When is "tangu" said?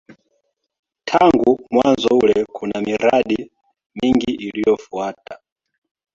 1.05-1.59